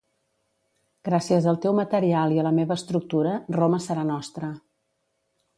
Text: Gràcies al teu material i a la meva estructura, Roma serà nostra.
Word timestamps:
Gràcies 1.09 1.49
al 1.51 1.59
teu 1.67 1.75
material 1.81 2.35
i 2.37 2.41
a 2.41 2.47
la 2.49 2.55
meva 2.61 2.79
estructura, 2.81 3.37
Roma 3.59 3.83
serà 3.89 4.11
nostra. 4.13 4.55